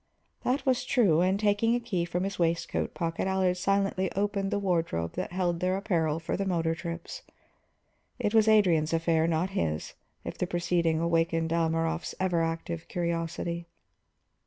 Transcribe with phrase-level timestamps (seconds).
[0.43, 4.57] That was true, and taking a key from his waistcoat pocket Allard silently opened the
[4.57, 7.21] wardrobe that held their apparel for the motor trips.
[8.17, 9.93] It was Adrian's affair, not his,
[10.23, 13.67] if the proceeding awakened Dalmorov's ever active curiosity.